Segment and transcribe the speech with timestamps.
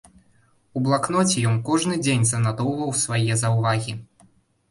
[0.79, 3.93] У блакноце ён кожны дзень занатоўваў свае заўвагі.